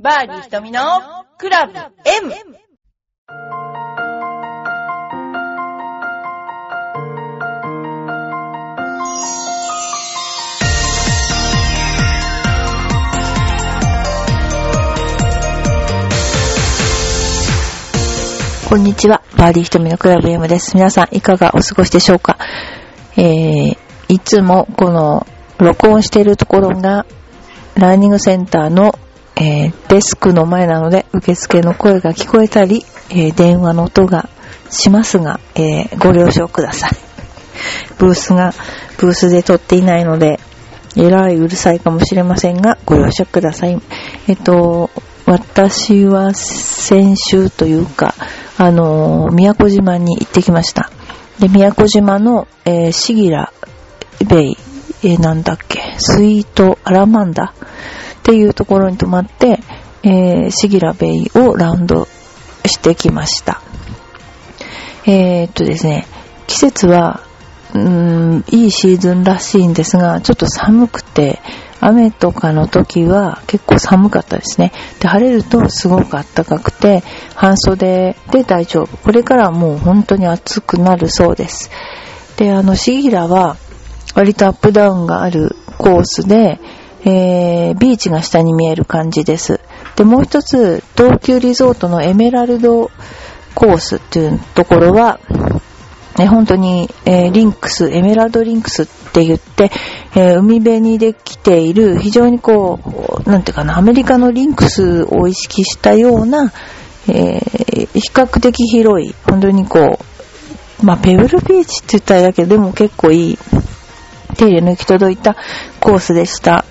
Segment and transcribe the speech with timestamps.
[0.00, 0.80] バーディー瞳の
[1.38, 1.90] クラブ M!
[18.68, 19.24] こんにちは。
[19.36, 20.76] バーディー瞳のクラブ M です。
[20.76, 22.38] 皆さんいかがお過ごしでしょうか？
[23.16, 23.76] えー、
[24.06, 25.26] いつもこの
[25.58, 27.04] 録音しているところが
[27.74, 28.96] ラーニングセンターの、
[29.40, 34.28] えー、デスクの前なので受付の声が聞こえたり、えー、電話の音が
[34.68, 36.90] しますが、えー、ご了承ください。
[37.98, 38.52] ブースが
[38.98, 40.40] ブースで撮っていないので、
[40.96, 43.80] えらいうるさいかもしれませんが、ご了承ください。
[44.26, 44.90] えっと、
[45.26, 48.14] 私は先週というか、
[48.56, 50.90] あの、宮古島に行ってきました。
[51.38, 53.52] で、宮古島の、えー、シギラ
[54.26, 54.56] ベイ、
[55.04, 57.54] えー、なんだっけ、スイートアラマンダ
[58.28, 59.58] っていうところに泊まって、
[60.02, 62.06] えー、シギラベイをラウンド
[62.66, 63.62] してきました。
[65.06, 66.06] えー、っとですね、
[66.46, 67.22] 季節は、
[67.72, 71.40] うん、いいシーズンらしいんですが、ちょっと寒くて、
[71.80, 74.72] 雨とかの時は結構寒かったですね。
[75.00, 77.02] で、晴れるとすごく暖かくて、
[77.34, 78.98] 半袖で大丈夫。
[78.98, 81.70] これからはもう本当に暑くなるそうです。
[82.36, 83.56] で、あの、シギラは
[84.14, 86.60] 割とアップダウンがあるコースで、
[87.04, 89.60] えー、ビーチが下に見える感じです。
[89.96, 92.90] で、もう一つ、東急リゾートのエメラルド
[93.54, 95.20] コースっていうところは、
[96.18, 99.70] ね、本当に、えー、リンクス、エメラルドリンクスって言って、
[100.16, 102.80] えー、海辺にできている、非常にこ
[103.24, 106.52] う、なんていうかな、アメリカのリンクスを意識したような、
[107.08, 109.98] えー、比較的広い、本当にこ
[110.82, 113.38] う、まあ、ペブルビーチって言ったらだけど、でも結構いい、
[114.38, 115.36] 手入れの行き届いた
[115.80, 116.64] コースでした。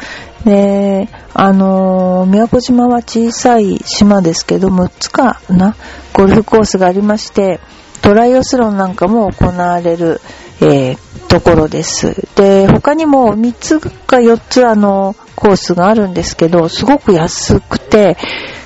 [0.45, 5.75] で、あのー、宮古島は小さい島ですけど、6つかな、
[6.13, 7.59] ゴルフコースがありまして、
[8.01, 10.21] トライオスロンなんかも行われる、
[10.61, 12.27] えー、ところです。
[12.35, 18.17] で、他にも3つか4つあの、コースがあるんですけど、すごく安くて、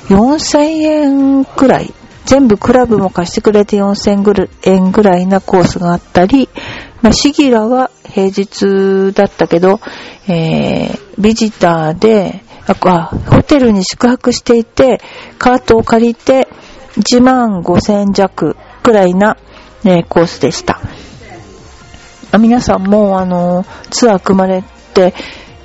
[0.10, 1.94] 4000円くらい、
[2.26, 6.48] 全部クラブも貸してくれて4000円ぐらいなコースがあったり、
[7.02, 9.80] まあ、シギラは平日だったけど、
[10.28, 15.02] えー、ビジターで、あ、ホテルに宿泊していて、
[15.38, 16.48] カートを借りて、
[16.98, 19.38] 1万5000弱くらいな、
[19.84, 20.80] ね、コースでした。
[22.38, 24.64] 皆さんも、あの、ツアー組まれ
[24.94, 25.14] て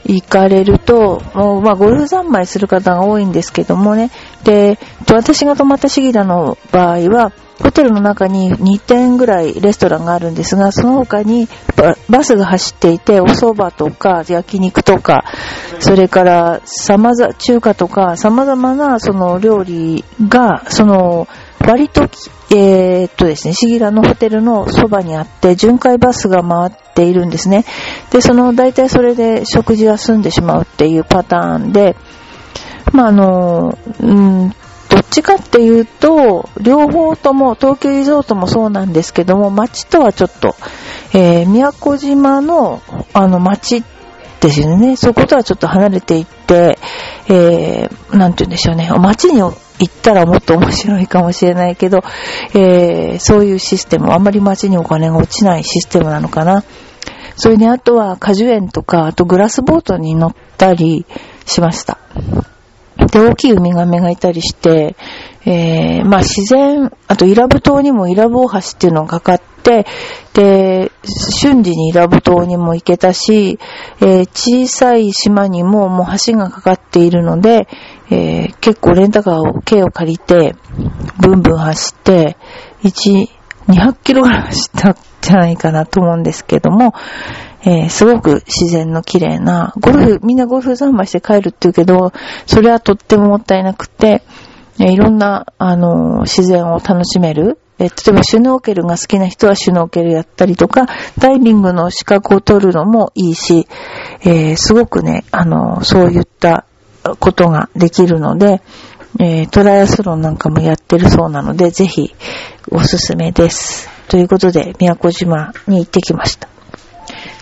[0.04, 4.10] 行かれると、もう、まあ、ゴルフ三昧する方が多いんですけどもね。
[4.44, 4.78] で、
[5.12, 11.48] 私が泊まったシギラの場合は、ホテルの中に2店ぐらいレストランがあるんですが、その他に
[12.08, 15.24] バスが走っていて、お蕎麦とか焼肉とか、
[15.80, 21.28] それから様々、中華とか様々なその料理が、その
[21.66, 22.02] 割と、
[22.50, 27.64] えー、っとですね、シギラのホテルのそばにあって、巡回バスが回っているんですね。
[28.10, 31.96] で、その、大体それで食事は済んでしまうっていうパターンで、
[32.92, 34.52] まあ、あの、うん、
[35.16, 40.54] ちかっていうと、両方とも、東京リゾートもそうなんですけども、街とはちょっと、
[41.12, 42.82] えー、宮古島の、
[43.12, 43.82] あの、街
[44.40, 44.96] ですよね。
[44.96, 46.78] そことはちょっと離れていって、
[47.28, 48.90] えー、て言うんでしょうね。
[48.90, 49.50] 街に行
[49.84, 52.02] ったらもっと面白いかもしれないけど、
[52.54, 56.62] えー、そういうシステム、あんまり街にお金が落ちないシステムなのかな。
[57.36, 61.06] それであとは果樹園とか、あとグラスボートに乗ったり
[61.46, 61.98] しました。
[63.16, 64.94] で、大きいウミガメがいたりして、
[65.46, 69.86] えー、まあ自然、あとイラブ島にもイラブ大橋っていうのがかかって、
[70.34, 73.58] で、瞬時にイラブ島にも行けたし、
[74.00, 77.68] えー、小さい島にももう橋がかかっているので、
[78.10, 80.54] えー、結構レンタカーを、軽を借りて、
[81.18, 82.36] ブンブン走って、
[82.84, 83.28] 1、
[83.68, 86.92] 200キロぐらい走ったんじゃないかなと思うんですけども、
[87.66, 92.12] えー、すごく自然の綺麗な、ゴルフ、みんなゴルフ三昧して帰るって言うけど、
[92.46, 94.22] それはとってももったいなくて、
[94.78, 97.58] えー、いろんな、あのー、自然を楽しめる。
[97.78, 100.86] え例えばシュノーケルが好きな人はシュノーケルやったりとか、
[101.18, 103.68] ダイビングの資格を取るのもいいし、
[104.24, 106.64] えすごくね、あのそういった
[107.18, 108.62] ことができるので、
[109.18, 112.14] えー、トライアスロンなんかもやってるそうなので、ぜひ
[112.70, 113.90] おすすめです。
[114.08, 116.48] ということで、宮古島に行ってきました。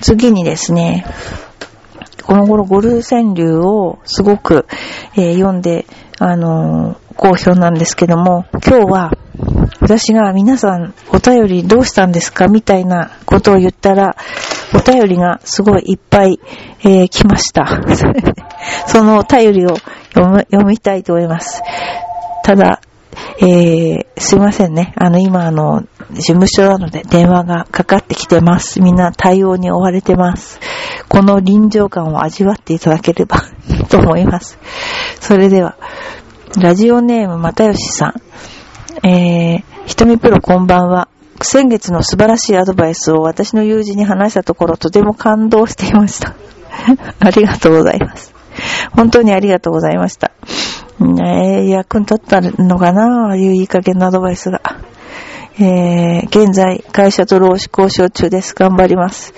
[0.05, 1.06] 次にですね、
[2.25, 4.67] この頃ゴルフ川柳をすごく、
[5.15, 5.87] えー、読んで、
[6.19, 9.12] あのー、好評なんですけども、今日は
[9.81, 14.15] 私が皆さんお便りどうしたんですかみたいなことを言ったら、
[14.75, 16.39] お便りがすごいいっぱい、
[16.81, 17.65] えー、来ました。
[18.87, 19.75] そのお便りを
[20.12, 21.62] 読む読みたいと思います。
[22.43, 22.83] ただ、
[23.40, 24.92] えー、すいませんね。
[24.96, 25.82] あの、今、あの、
[26.12, 28.81] 事務所なので電話がかかってきてます。
[28.81, 30.60] みんな対応に追われてます。
[31.08, 33.42] この臨場感を味わっていただければ
[33.90, 34.58] と思います。
[35.20, 35.76] それでは、
[36.60, 39.06] ラジオネーム又吉さん。
[39.06, 41.08] えー、ひとみプロこんばんは。
[41.42, 46.34] 先月の素晴らしいアドバイスを私の友人に話したところとても感動していました。
[47.19, 48.32] ありがとうございます。
[48.92, 50.31] 本当にありがとうございました。
[51.00, 53.29] ね役に立ったのかな？
[53.29, 54.61] ああいういい加減なアドバイスが。
[55.56, 58.56] えー、現在、会社と労使交渉中です。
[58.56, 59.35] 頑張ります。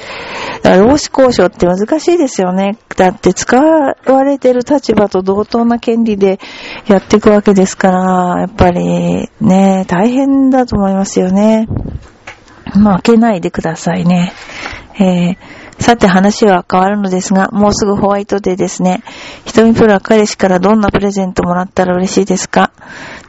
[0.65, 2.79] 労使交渉って難しいですよね。
[2.97, 6.41] だって使われてる立場と同等な権利で
[6.87, 11.69] やっていくわけですから、やっぱりね、大変だと思いますよね。
[12.75, 14.33] まあ、開けないでくださいね。
[14.99, 15.37] えー
[15.79, 19.03] さて話は変わるのですが、もうすぐホワイトデーですね。
[19.45, 22.73] 瞳プロは彼氏からどんなプレゼントもらったら嬉しいですか？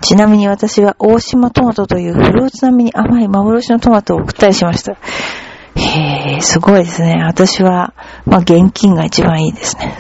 [0.01, 4.93] ちなみに私は大島トマトというフルーツ並みに甘い幻のトマトを送ったりしました。
[4.93, 7.21] へぇ、すごいですね。
[7.23, 7.93] 私は、
[8.25, 9.95] まあ、現金が一番いいですね。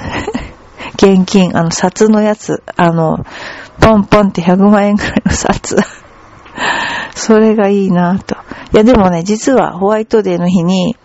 [0.95, 3.25] 現金、あの、札のやつ、あの、
[3.79, 5.75] ポンポンって100万円くらいの札。
[7.13, 8.35] それがいいなと。
[8.73, 10.95] いや、でもね、実はホワイトデーの日に、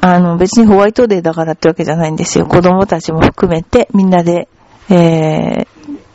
[0.00, 2.46] あの、別にホワイトデーだからってわけじゃないんですよ。
[2.46, 4.48] 子供たちも含めて、みんなで、
[4.90, 5.66] えー、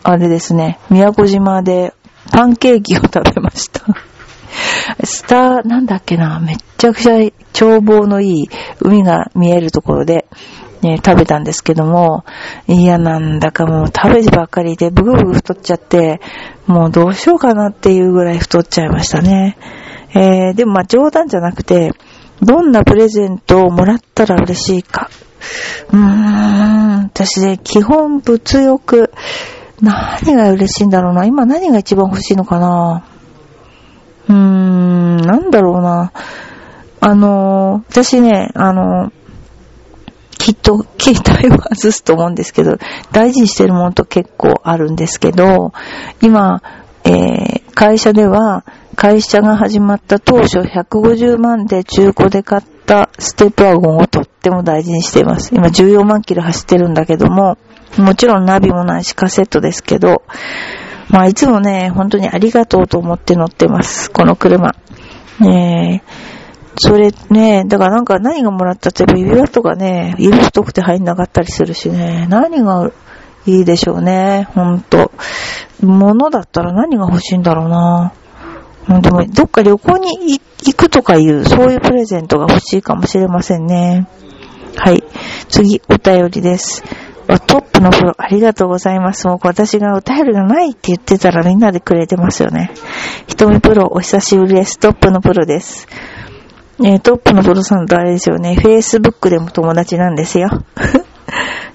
[0.03, 1.93] あれですね、宮古島で
[2.31, 3.81] パンケーキを食べました。
[5.03, 8.49] スター、なんだっけな、めっちゃくちゃ眺望のいい
[8.81, 10.27] 海が見えるところで、
[10.81, 12.23] ね、食べたんですけども、
[12.67, 16.21] いや、なんだかもう食べてばっかりで、ブグブグ太っちゃって、
[16.67, 19.57] もうどうしようかなっていうぐらい太っちゃいましたね。
[20.13, 21.91] えー、でもまあ冗談じゃなくて、
[22.41, 25.09] どんなプレゼントをもらったら嬉しいか。
[25.91, 29.11] うーん、私ね、基本物欲、
[29.81, 31.25] 何が嬉しいんだろうな。
[31.25, 33.03] 今何が一番欲しいのかな。
[34.27, 36.11] うーん、なんだろうな。
[37.01, 39.11] あの、私ね、あの、
[40.37, 42.77] きっと携帯を外すと思うんですけど、
[43.11, 45.73] 大事にしてるものと結構あるんですけど、
[46.21, 46.61] 今、
[47.09, 48.63] えー、会社では、
[48.95, 55.55] 会社が始まった当初150万で中古で買ったステップワゴンをとっても大事にしています。
[55.55, 57.57] 今14万キロ走ってるんだけども、
[57.97, 60.21] もちろんナビもないしカセットですけど、
[61.09, 64.11] まあいつもね、本当にありがとうと思って乗ってます。
[64.11, 64.75] この車。
[65.39, 66.39] ねえ。
[66.77, 72.91] それね、だからなんか何がもらったって指輪とかね、指太くて入んなかったりするしね、何が
[73.49, 75.11] いいでしょうね、ほんと。
[75.81, 78.13] 物だったら何が欲しいんだろうな。
[79.01, 84.07] でも、どっか旅行に行くとかいう、そういうプレゼントが欲しいかもしれませんね。
[84.75, 85.03] はい。
[85.47, 86.83] 次、お便りです。
[87.47, 89.27] トップのプロ、ありがとうございます。
[89.27, 92.71] もう私がお便りがないって言ってたらみんなでくれてますよね。
[93.27, 94.79] ひとみプロ、お久しぶりです。
[94.79, 95.87] トップのプロです。
[96.83, 98.57] えー、トップのプロさんとあれですよね。
[98.59, 100.49] Facebook でも友達なんですよ。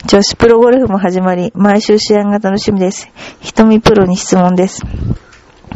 [0.06, 3.08] 女子プロゴルフも始まり、毎週試合が楽しみです。
[3.40, 4.82] ひとみプロに質問です。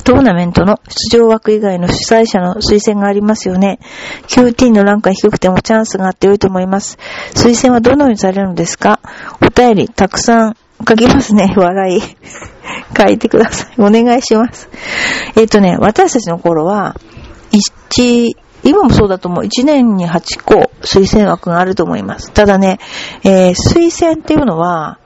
[0.04, 0.78] トーナメントの
[1.10, 3.78] 出場枠以外の主催者の推薦がありますよね。
[4.26, 6.98] QT のランクが低くてもチャンスがあって良いと思います。
[7.34, 9.00] 推薦はどのようにされるのですか？
[9.40, 11.52] お便りたくさん書きますね。
[11.56, 12.00] 笑い。
[12.96, 13.80] 書いてください。
[13.80, 14.68] お願いします。
[15.36, 16.96] えっ、ー、とね、私たちの頃は、
[17.52, 18.34] 1、
[18.64, 19.44] 今もそうだと思う。
[19.44, 22.32] 1年に8個推薦枠があると思います。
[22.32, 22.78] ただね、
[23.24, 24.98] えー、推薦っていうのは、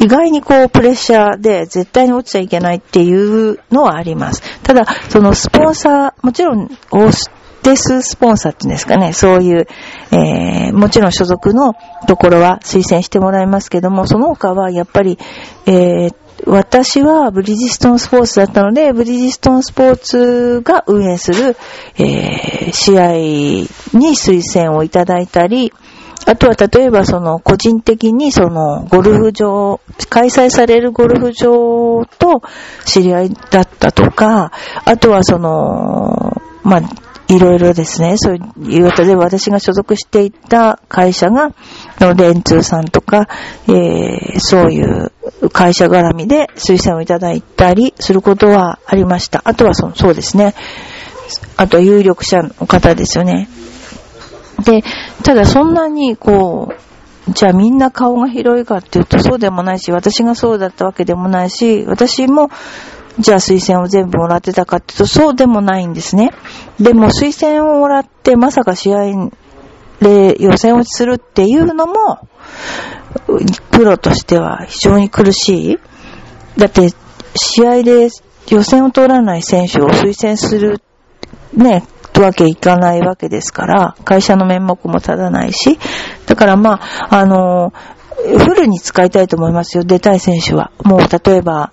[0.00, 4.42] 意外にこうプレッシャーで絶対に落ちちゃいけないっていうのはあります。
[4.62, 7.30] ただ、そのスポンサー、もちろん、オース
[7.62, 9.66] テススポンサーっていうんですかね、そういう、
[10.10, 11.74] えー、もちろん所属の
[12.08, 15.18] ところは推薦してもらいますけども、その他はやっぱり、
[15.66, 16.14] えー、
[16.46, 21.56] 私はブリヂストンスポーツだったので、ブリヂストンスポーツが運営する、
[21.96, 25.72] えー、試合に推薦をいただいたり、
[26.24, 32.42] あとは例えばその個人的にそのゴルフ場、開催されるゴルフ場と
[32.84, 34.52] 知り合いだったとか、
[34.84, 36.80] あとはその、まあ、
[37.32, 38.38] いろいろですね、そうい
[38.82, 41.54] う、例えば私が所属していた会社が、
[42.14, 43.28] 電通さんとか、
[43.68, 45.12] えー、そういう
[45.50, 49.42] 会社絡みで推薦をいただいたりすることはありました。
[49.44, 50.54] あとはそそうですね。
[51.56, 53.48] あと有力者の方ですよね。
[54.64, 54.82] で、
[55.22, 62.50] ただそんなにこう、じゃあみんな顔が広いかっていうとそうでもないし、私がそうだったわけでもないし、私も、
[63.18, 66.32] じゃあ推薦を全部もらってたかっていうとそうでもないんですね。
[66.80, 69.30] でも推薦をもらってまさか試合
[70.00, 72.28] で予選落ちするっていうのも、
[73.70, 75.78] プロとしては非常に苦しい。
[76.58, 76.88] だって、
[77.34, 78.08] 試合で
[78.48, 80.82] 予選を通らない選手を推薦する、
[81.54, 85.78] ね、とわけいかないわけですから、会社の面目も立たないし、
[86.26, 87.72] だからまあ、あの、
[88.38, 90.70] フルに使いたいと思いますよ、出たい選手は。
[90.84, 91.72] もう例えば、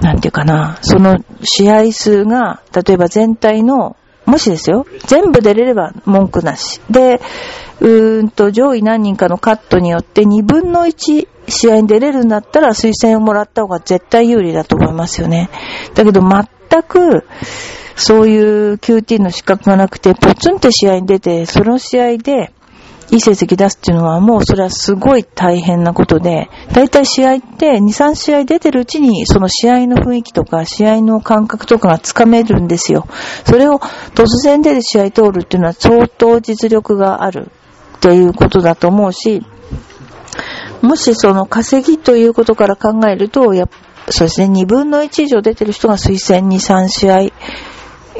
[0.00, 6.80] なんていうかな、その試合数が、例えば全体の、もしですよ、全部出れれば文句なし。
[6.90, 7.20] で、
[7.80, 15.50] うーんと、上位何人かのカットによって2分の1試合に出れるんだったら推薦をもらった方が絶対有利だと思いますよね。
[15.94, 17.26] だけど全く、
[17.96, 22.52] そういう QT の資格がなくて、ポツンって試合に出て、その試合で、
[23.10, 33.06] いい成績出すっていうのはもうそれはすごい大変なことで、だいたい試合って2、3試合出てるうちにその試合の雰囲気とか試合の感覚とかがつかめるんですよ。
[33.44, 33.80] それを
[34.14, 37.50] 突然出る試合通るっていうのは相当実力がある
[37.96, 39.44] っていうことだと思うし、
[40.80, 43.68] もしその稼ぎということから考えると、や
[44.08, 47.20] そうですね、2分の1以上出てる人が推薦2、3試合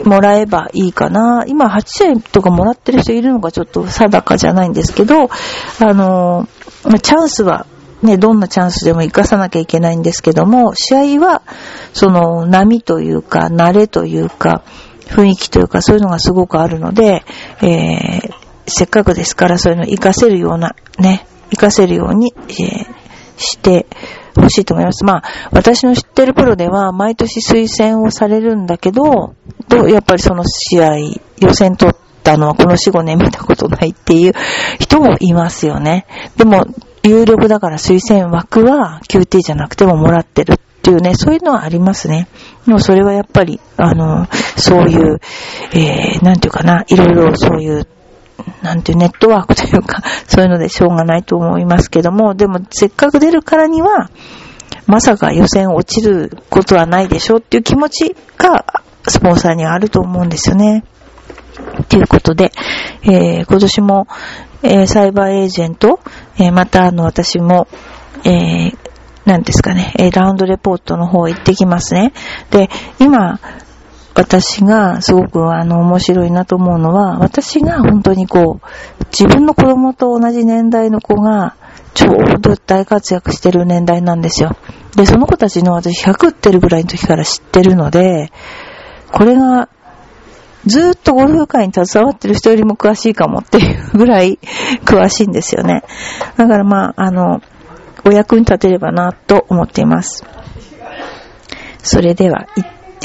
[0.04, 1.44] もらえばいいかな。
[1.46, 5.28] 今8試合とかもらってる人いるのがちょっと定かじゃないんですけど、あ
[5.94, 6.48] の、
[7.02, 7.66] チャンスは
[8.02, 11.42] ね、どんなチャンスでも活かさなきゃいけないんですけども、試合は、
[11.92, 14.62] その波というか、慣れというか、
[15.06, 17.24] 雰囲気というか、そういうのがすごくあるので、
[17.60, 18.32] えー、
[18.66, 22.86] せっかくですからそういうの活かせるような、ね、活かせるように、えー、
[23.36, 23.86] して
[24.34, 25.04] ほしいと思います。
[25.04, 25.22] まあ、
[25.52, 29.34] 私の知ってるプロでは、毎年推薦をされるんだけど、
[29.68, 30.96] と、やっぱりその試合、
[31.38, 34.32] 予選取ったのはこの4、5年見たことないっていう
[34.78, 36.06] 人もいますよね。
[36.36, 36.66] でも、
[37.02, 42.28] 有力だから推薦枠は QT じゃなくてももらってるっていうね、そういうのはありますね。
[42.66, 45.20] でもそれはやっぱり、あの、そういう、
[45.72, 47.86] えー、なんていうかな、いろいろそういう
[48.62, 54.10] なんていうネットワークというか、 そういうのでしょうがないと思いますけども、でもせっかく出るからには、
[54.86, 58.64] まさか予選落ちることはないでしょうっていう気持ちが、
[59.06, 60.84] スポンサーにはあると思うんですよね。
[61.88, 62.52] ということで、
[63.02, 64.06] えー、今年も、
[64.62, 66.00] えー、サイバーエージェント、
[66.38, 67.66] えー、またあの私も、
[68.24, 68.76] えー、
[69.24, 72.12] なんですかね、えラウンドレポートの方行ってきますね。
[72.50, 72.68] で、
[72.98, 73.38] 今、
[74.14, 81.56] 私がすごくあの面白いなと思うのは、私が本当にこう、自分の子供と同じ年代の子が、
[81.94, 84.56] ちょうど大活躍してる年代なんですよ。
[84.96, 88.32] で、その子たちの私100売ってるぐらいの時から知ってるので、
[89.12, 89.68] これが、
[90.66, 94.38] ずっとゴルフ界に携わってる人よりも詳しいかもっていうぐらい
[94.84, 95.84] 詳しいんですよね。
[96.36, 97.40] だからまあ、あの、
[98.04, 100.24] お役に立てればなと思っています。
[101.82, 102.46] それでは、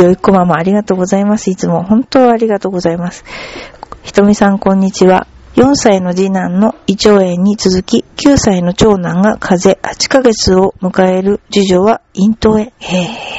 [0.03, 1.49] よいこママありがとうございます。
[1.49, 3.23] いつも本当ありがとうございます。
[4.03, 5.27] ひとみさんこんにちは。
[5.55, 12.63] 4歳の次男の胃腸炎に続き、9歳の長男が風邪8ヶ月を迎える次女は咽頭炎。
[12.63, 13.35] へぇ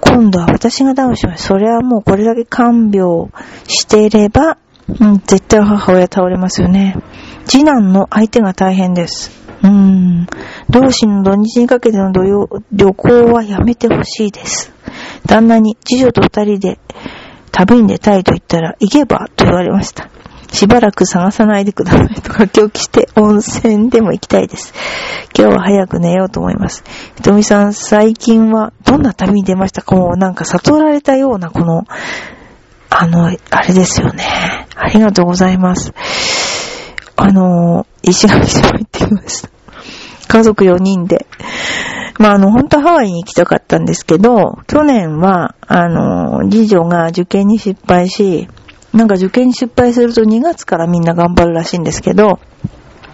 [0.00, 1.44] 今度は私がダウンします。
[1.44, 3.28] それはもうこれだけ看病
[3.66, 4.58] していれば、
[5.00, 6.96] うん、絶対母親倒れますよね。
[7.46, 9.39] 次男の相手が大変です。
[9.62, 10.26] うん。
[10.70, 14.72] 両親の土日にかけての旅行はやめてほしいです。
[15.26, 16.78] 旦那に次女と二人で
[17.52, 20.08] 旅に出たいと言ったら、行けばと言われました。
[20.52, 24.74] しばらく探さないでくださいとか狂気して温泉でも行きたいです。
[25.38, 26.82] 今日は早く寝ようと思います。
[27.16, 29.94] ひとみさん、最近はどんな旅に出ましたか？
[29.94, 31.84] もうなんか悟られたようなこの、
[32.88, 34.24] あの、あれですよね。
[34.74, 35.92] ありがとうございます。
[37.22, 39.50] あの、石垣島行ってきました。
[40.28, 41.26] 家族4人で。
[42.18, 48.48] まあ、あの、本当はハワイに行きたかったんですけど、去年は、あの、次女が受験に失敗し、
[48.94, 52.40] なんか受験に失敗すると2月からみんな頑張るらしいんですけど、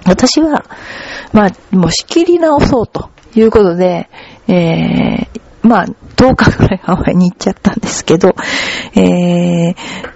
[0.06, 0.64] 私は、
[1.32, 4.08] まあ、もう仕切り直そうということで、
[4.46, 8.36] えー、まあ、10日くらいハワイに行っちゃったんですけど、
[8.94, 9.74] えー、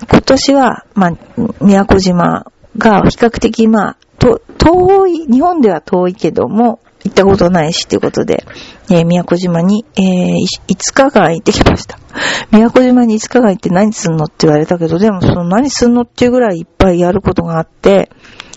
[0.09, 1.13] 今年は、まあ、
[1.61, 2.47] 宮古島
[2.81, 8.45] が比較的、まあ、と遠い、日本では遠いけども、行ったことないしということで、
[8.91, 10.35] えー、宮古島に、えー、
[10.69, 11.99] 5日間行ってきました。
[12.53, 18.11] 宮古島に5日間行って何すんのって言われたけど、でもその何すんのっていうぐらいいっぱいやることがあって、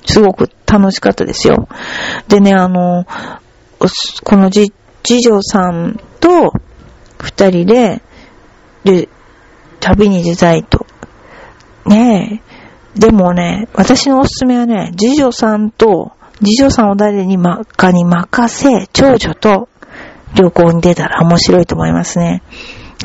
[0.06, 1.70] すごく楽しかったですよ。
[2.28, 3.06] でね、あの、
[4.24, 6.54] このじ次女さんと
[7.20, 8.02] 二人で、
[8.84, 9.08] で、
[9.80, 10.86] 旅に出たいと。
[11.86, 12.53] ねえ。
[12.96, 16.12] でもね、私のおすすめはね、次女さんと
[16.44, 19.70] 次女さんを誰にま、かに任せ、長女と
[20.36, 22.44] 旅行に出たら面白いと思いますね。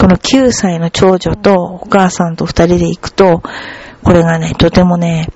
[0.00, 3.42] この9歳の長女とお母さんと二人で行くと、
[4.02, 5.28] これがね、とてもね、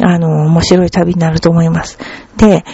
[0.00, 1.98] あの、面白い旅になると思います。
[2.36, 2.64] で、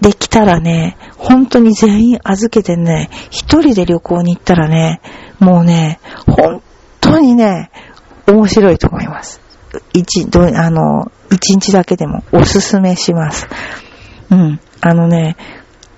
[0.00, 5.00] できたらね、本当に全員預けてね、一人で旅行に行ったらね、
[5.40, 6.62] もうね、本
[7.00, 7.70] 当にね、
[8.26, 9.47] 面白いと思います。
[9.92, 13.46] 一、どあの、一日だけでもおすすめします。
[14.30, 14.60] うん。
[14.80, 15.36] あのね、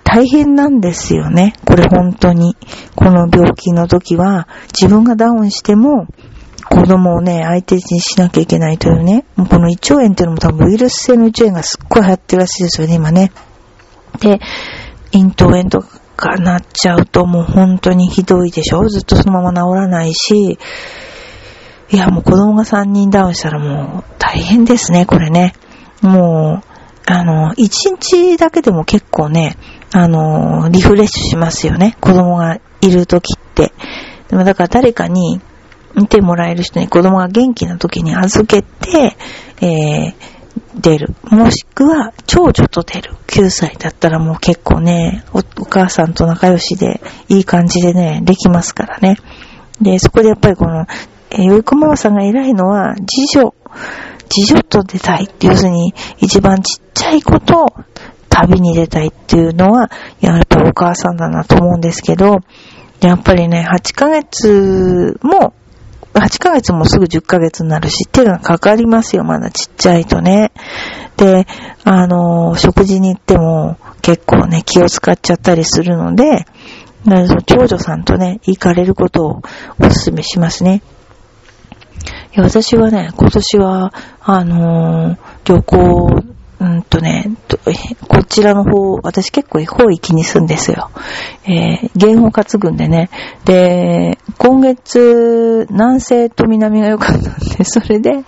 [0.04, 1.54] 大変なんですよね。
[1.64, 2.56] これ本当に。
[2.96, 6.06] この病気の時は、自分がダウンしても、
[6.68, 9.24] 子供をね、相手にしなきゃいけないというね。
[9.36, 13.32] もうこの胃腸炎っていうのも多分ウイルス性の胃腸炎がすっごい流行ってるらしいですよね、今ね。
[14.20, 14.40] で、
[15.12, 15.82] 咽頭炎と
[16.16, 20.58] かなっちゃうともう本当にひどいでしょずっとそのまま治らないし、
[21.92, 25.54] いや、もう子供が3人ダウンしたらもう大変ですね、これね。
[26.02, 26.70] もう、
[27.06, 29.56] あの、1日だけでも結構ね、
[29.92, 31.96] あの、リフレッシュしますよね。
[32.00, 33.72] 子供がいる時って。
[34.28, 35.40] でもだから誰かに
[35.96, 39.16] 見てもらえる人に子供が元気な時に預けて、
[39.60, 40.14] えー、
[40.80, 41.14] 出る。
[41.24, 43.14] もしくは、長女と出る。
[43.26, 49.16] 9歳だったらもう結構ねお、お母さんと仲良しで、いい感じでね、できますからね。
[49.80, 50.86] で、そこでやっぱりこの、
[51.30, 53.54] えー、よいこママさんが偉いのは、次女、
[54.28, 57.72] 次女と出たい、要するに、一番ちっちゃい子と
[58.28, 62.38] 旅に出たいっていうのは、やっぱお母さんだなと思うんですけど、
[63.00, 65.54] やっぱりね、8ヶ月も、
[66.14, 70.50] 8ヶ月もすぐ10ヶ月になるし、手がかかりますよ、まだちっちゃいとね。
[71.16, 71.46] で、
[71.84, 76.46] あの、食事に行っても結構ね、気を使っちゃったりするので、
[77.46, 79.30] 長女さんとね、行かれることを
[79.78, 80.82] お勧めしますね。
[82.32, 86.22] や私はね、今年は、あのー、旅行、
[86.60, 87.30] うんとね、
[88.06, 90.90] こちらの方、私結構方域に住んですよ。
[91.44, 93.08] えー、言語担ぐんでね。
[93.46, 98.24] で、今月、南西と南が良かったんで、それで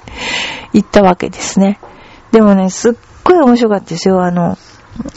[0.73, 1.78] 行ったわけですね。
[2.32, 2.92] でもね、すっ
[3.23, 4.25] ごい面白かったですよ。
[4.25, 4.56] あの、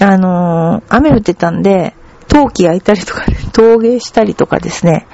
[0.01, 1.95] あのー、雨降ってたんで、
[2.27, 5.07] 陶器焼いたりとか、ね、陶芸したりとかですね。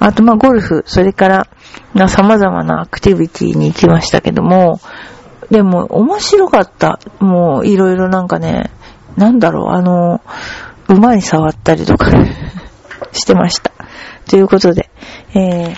[0.00, 1.46] あと、ま、ゴルフ、それから、
[1.94, 4.80] な、様々なアクティビティに行きましたけども、
[5.50, 7.00] でも、面白かった。
[7.18, 8.70] もう、いろいろなんかね、
[9.16, 10.20] なんだろう、あの、
[10.88, 12.10] 馬に触ったりとか
[13.12, 13.72] してました。
[14.28, 14.90] ということで、
[15.34, 15.76] えー、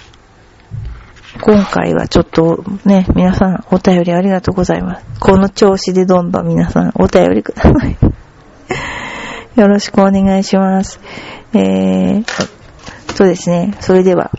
[1.41, 5.05] 今回はちょっとね、皆さんお便りありがとうございます。
[5.21, 7.97] この調子でどんどん皆さんお便りください。
[9.59, 11.01] よろしくお願いします。
[11.55, 12.25] えー、
[13.15, 13.75] そうですね。
[13.81, 14.31] それでは、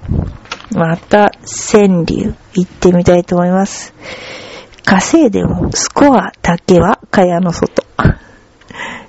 [0.71, 3.93] また、川柳、行ってみたいと思います。
[4.85, 7.83] 稼いでも、スコアだけは蚊帳の外。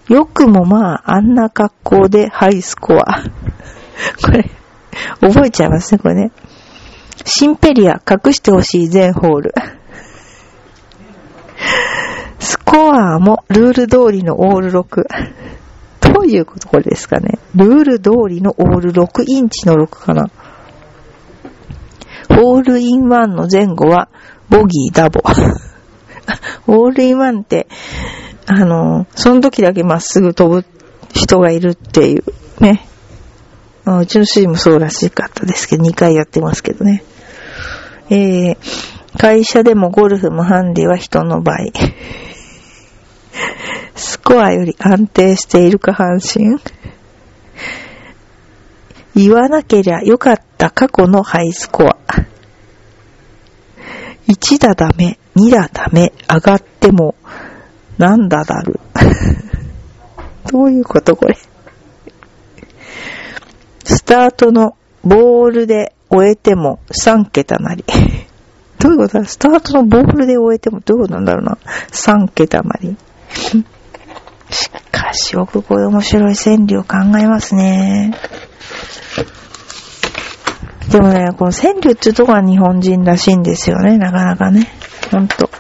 [0.09, 3.23] よくもまあ、あんな格好でハイスコア。
[4.23, 4.51] これ、
[5.21, 6.33] 覚えちゃいますね、これね。
[7.25, 9.55] シンペリア、隠してほしい全ホール。
[12.39, 15.05] スコアもルール通りのオール6。
[16.13, 17.39] どういうことこれですかね。
[17.55, 20.29] ルール通りのオール6インチの6かな。
[22.29, 24.09] ホールインワンの前後は、
[24.49, 25.21] ボギー、ダボ。
[26.67, 27.67] ホールインワンって、
[28.47, 30.67] あの、その時だけまっすぐ飛ぶ
[31.13, 32.25] 人がいるっていう、
[32.61, 32.87] ね。
[33.87, 37.05] うちの主人もそうらしかったですけど、2回やってますけどね。
[38.11, 38.57] えー、
[39.19, 41.73] 会社でもゴルフもハンディは人の倍。
[43.95, 46.59] スコアより安定しているか半身
[49.15, 51.97] 言わなけりゃよかった過去のハイスコア。
[54.29, 57.15] 1打ダメ、2打ダメ、上がっても、
[57.99, 58.81] なんだだる。
[60.51, 61.37] どういうことこれ。
[63.85, 67.85] スタートのボールで終えても3桁なり。
[68.79, 69.25] どういうことだ？
[69.27, 71.59] スタートのボールで終えてもどういうことなんだろうな。
[71.91, 72.97] 3桁なり。
[74.51, 78.15] しかし、よくこういう面白い川柳を考えますね。
[80.91, 84.69] でもね、この川柳っていうとこは日本人らしいんですよね、なかなかね。
[85.11, 85.51] ほんと。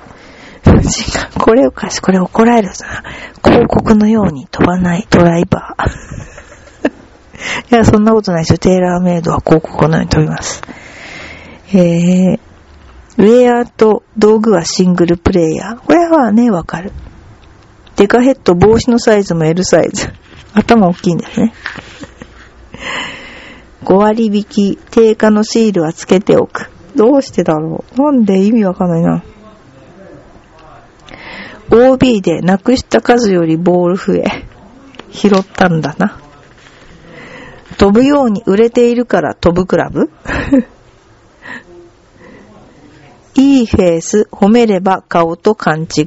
[1.40, 3.02] これをかしい、これ怒られるぞな。
[3.42, 5.88] 広告のように飛ばないドライバー。
[7.72, 8.58] いや、そんなことないですよ。
[8.58, 10.62] テーラーメイドは広告のように飛びます。
[11.72, 12.38] えー、
[13.18, 15.76] ウェアと道具はシングルプレイヤー。
[15.78, 16.92] これはね、わかる。
[17.96, 20.12] デカヘッド、帽子のサイズも L サイズ。
[20.52, 21.52] 頭大きいんですね。
[23.84, 26.70] 5割引き、定価のシールはつけておく。
[26.96, 28.00] どうしてだろう？
[28.00, 29.22] なんで意味わかんないな。
[31.70, 34.24] OB でなくした数よりボール増え。
[35.10, 36.20] 拾ったんだな。
[37.78, 40.10] 飛ぶように売れているから飛ぶクラブ
[43.34, 46.06] いいフェイス褒めれば顔と勘違い。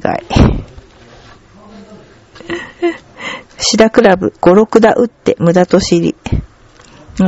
[3.58, 6.14] シダクラブ、五六打打って無駄と知り。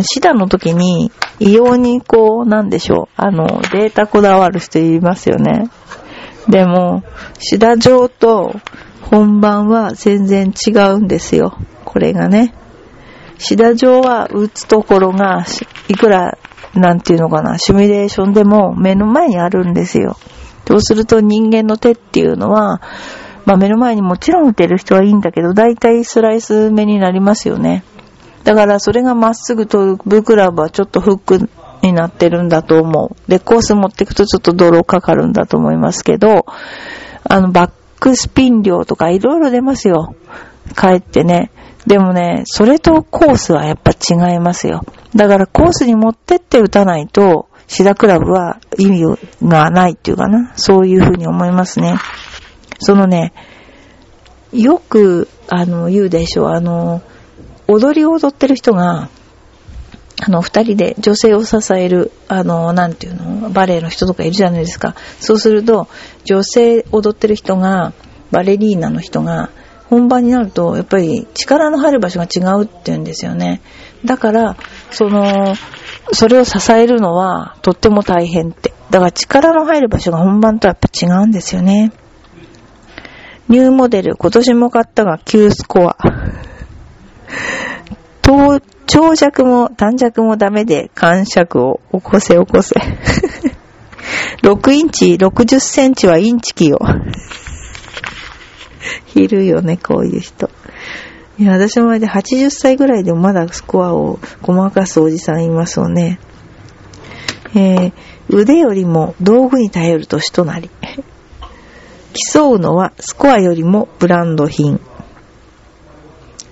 [0.02, 5.68] シダの時に、異様にこう、なんでしょう、あの、データこだわる人いますよね。
[6.48, 7.02] でも、
[7.38, 8.54] シダ上と
[9.02, 11.58] 本番は全然違うんですよ。
[11.84, 12.54] これがね。
[13.38, 15.44] シダ上は打つところが、
[15.88, 16.38] いくら、
[16.74, 20.16] なんていうのかな、シミュレーションでも目の前にあるんですよ。
[20.68, 22.80] そうすると人間の手っていうのは、
[23.44, 27.82] まあ目の前にもちろん打てる人はいいんだけど、だいたいスライス目になりますよね。
[28.44, 31.50] だからそれがまっすぐ飛ぶクラブはちょっとフック
[31.82, 33.30] になってるんだと思う。
[33.30, 36.46] で、コース持っていくとちょっと泥かかるんだと思いますけど、
[37.24, 40.14] あの、バックスピン量とかいろいろ出ますよ。
[40.76, 41.50] 帰ってね。
[41.86, 44.82] でもね、それとコースはやっぱ違いますよ。
[45.14, 50.52] だからコースに持ってって打たないと、シダクラブは意味がないっていうかな。
[50.56, 51.96] そういうふうに思いますね。
[52.80, 53.32] そのね、
[54.52, 56.48] よく、あの、言うでしょう。
[56.48, 57.00] あの、
[57.70, 59.08] 踊りを踊ってる人が、
[60.22, 64.94] あの、二人で女性を支える、あの、なんていうの、バレエの人とかいるじゃないですか。
[65.20, 65.88] そうすると、
[66.24, 67.92] 女性踊ってる人が、
[68.30, 69.50] バレリーナの人が、
[69.88, 73.60] 本番になると、やっぱり力の入る場所が違うって言うんですよね。
[74.04, 74.56] だから、
[74.90, 75.54] その、
[76.12, 78.72] それを支えるのはとっても大変って。
[78.90, 81.92] だから力の入る場所が本番とはやっぱ違うんですよね。
[83.48, 85.96] ニューモデル、今年も買ったが9スコア。
[88.92, 92.74] 長尺も短尺もダメで、感触を起こせ起こせ。
[94.42, 96.80] 6インチ、60センチはインチキよ。
[99.14, 100.50] いるよね、こういう人。
[101.38, 106.18] いや、私の前で80歳ぐらいでもまだスコアをごまかすおじさんいますよね。
[107.54, 107.92] えー、
[108.28, 110.68] 腕よりも道具に頼る年となり。
[112.34, 114.80] 競うのはスコアよりもブランド品。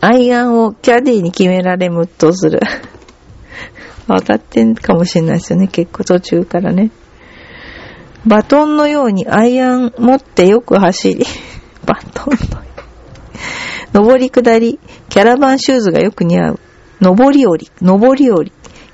[0.00, 2.60] アイアンをキャディに決められムッとする。
[4.06, 6.90] 当たってんかもしれないですよね、結構途中からね。
[8.26, 11.24] バトンのようにアイアン持ってよく走り。
[11.84, 12.68] バトンの。
[14.04, 16.60] 上り下り、キャラバンシューズがよく似合う。
[17.00, 18.52] 上り下り、上り下り、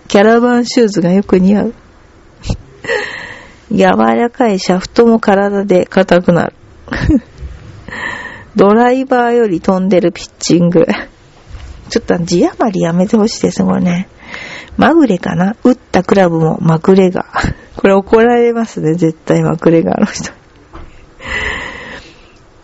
[0.08, 1.74] キャラバンシューズがよく似合う。
[3.72, 6.54] 柔らかいシャフトも体で硬くなる。
[8.56, 10.86] ドライバーより飛んでるピッチング。
[11.90, 14.08] ちょっと字余りやめてほしいですこれね。
[14.76, 17.26] まぐれかな打ったクラブもまぐれが。
[17.76, 20.32] これ怒られますね、絶対まぐれがあの人。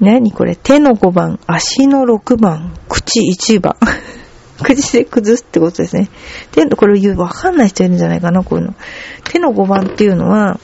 [0.00, 3.76] 何これ手の5番、足の6番、口1番。
[4.62, 6.08] 口で崩すってことですね。
[6.52, 8.74] 手の、これ言う、わかんない人いるんじゃないかな、こういうの。
[9.24, 10.60] 手の5番っていうのは、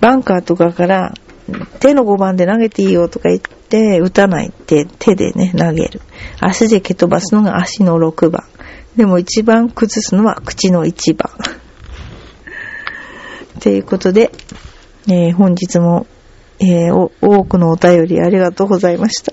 [0.00, 1.14] バンカーとかから
[1.80, 6.00] 手の5番で投げていいよとか言って、打たないって手でね、投げる。
[6.40, 8.44] 足で蹴飛ばすのが足の6番。
[8.96, 11.30] でも一番崩すのは口の1番。
[13.60, 14.30] ということで、
[15.08, 16.06] えー、本日も、
[16.60, 19.32] えー、多くのお便りありがとうございました。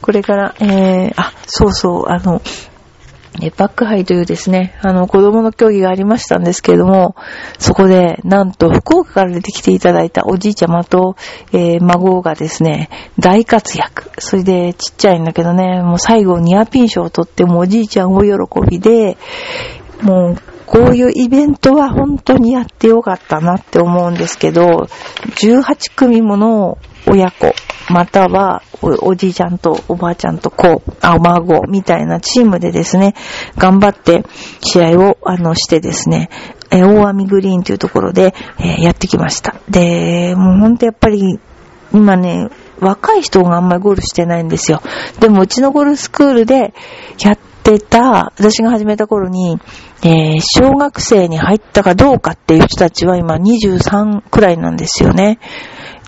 [0.00, 2.42] これから、えー、あ、そうそう、あの、
[3.40, 7.16] え、バックハイというですね、あの、子供の競技がありましたんですけれども、
[7.58, 11.16] そこで、なんと、福岡から出てきていただいたおじいちゃまと、
[11.52, 14.10] えー、孫がですね、大活躍。
[14.18, 19.16] それで、ちっちゃいんだけどね、もう最後ニアピン賞を取って、もおじいちゃん大喜びで、
[20.02, 24.88] もう、こういうイベントは本当にやってよかったなって思うんですけど、
[25.36, 27.54] 18組もの親子、
[27.90, 33.14] またはおおじいちゃんとおばあちゃんと子、あ、お孫みたいなチームでですね、
[33.56, 34.24] 頑張って
[34.60, 36.30] 試合をあのしてですね、
[36.70, 39.56] え大網グリーンというところで、えー、やってきました。
[39.68, 41.38] で、もうほんとやっぱり
[41.92, 42.48] 今ね、
[42.80, 44.82] 若い人があんまりゴールしてないんですよ。
[45.20, 46.74] でもうちのゴルスクールで
[47.22, 49.58] やってた、私が始めた頃に、
[50.02, 55.38] えー、小学生に入ったかどうかっていう人たちは今23くらいなんですよね。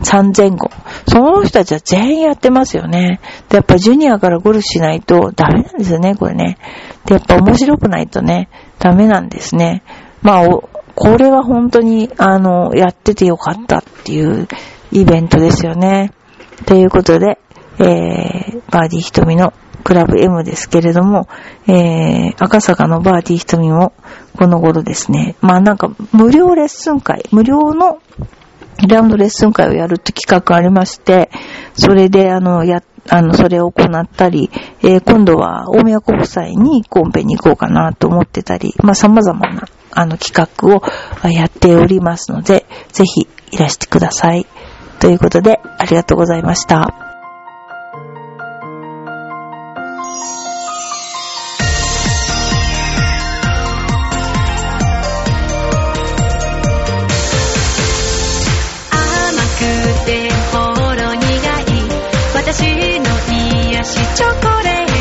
[0.03, 0.71] 3000後。
[1.09, 3.21] その人たちは全員やってますよね。
[3.49, 6.59] で、やっぱジュニアからゴルフしないとダメなんですよね、これね。
[7.05, 9.83] で、やっぱ面白くないとね、ダメなんですね。
[10.23, 10.47] まあ、
[10.95, 14.49] これは本当に、あの、やっててよかったっていう
[14.93, 16.13] イベントですよね。
[16.67, 17.39] ということで、
[17.79, 19.53] えー、バーディー瞳の
[19.83, 21.29] クラブ M ですけれども、
[21.67, 23.93] えー、赤坂のバーディー瞳も
[24.37, 27.99] この頃ですね、まあなんか無料レッスン会、無料の
[28.89, 31.31] ラウンドレッスン会をやるって企画ありまして、
[31.75, 34.51] それで、あの、や、あの、それを行ったり、
[34.83, 40.83] えー、今度は大宮国際にコンペに行こうかなと思ってたり、まあ、様々な、あの、企画を
[41.31, 44.47] やっておりますので、ぜひいらしてください。
[45.01, 47.04] ということで、ありがとうございました。
[63.85, 64.94] 子チョコレート